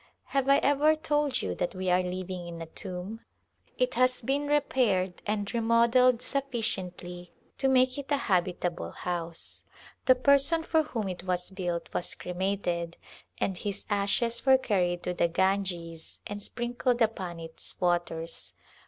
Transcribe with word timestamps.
Have 0.33 0.49
I 0.49 0.57
ever 0.63 0.95
told 0.95 1.43
you 1.43 1.53
that 1.53 1.75
we 1.75 1.91
are 1.91 2.01
living 2.01 2.47
in 2.47 2.59
a 2.59 2.65
tomb? 2.65 3.19
[•72] 3.19 3.19
Call 3.19 3.19
to 3.19 3.19
Rajputana 3.19 3.73
It 3.83 3.93
has 3.93 4.21
been 4.23 4.47
repaired 4.47 5.21
and 5.27 5.53
remodelled 5.53 6.21
sufficiently 6.23 7.31
to 7.59 7.67
make 7.67 7.99
it 7.99 8.11
a 8.11 8.17
habitable 8.17 8.89
house. 8.93 9.63
The 10.07 10.15
person 10.15 10.63
for 10.63 10.81
whom 10.81 11.07
it 11.07 11.23
was 11.25 11.51
built 11.51 11.93
was 11.93 12.15
cremated 12.15 12.97
and 13.37 13.55
his 13.59 13.85
ashes 13.91 14.43
were 14.43 14.57
carried 14.57 15.03
to 15.03 15.13
the 15.13 15.27
Ganges 15.27 16.19
and 16.25 16.41
sprinkled 16.41 17.03
upon 17.03 17.39
its 17.39 17.79
waters. 17.79 18.53